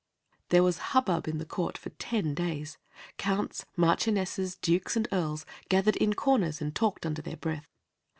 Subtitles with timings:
[0.49, 2.79] There was hubbub in the court for ten days.
[3.19, 7.67] Counts, marchionesses, dukes, and earls gathered in corners and talked under their breath.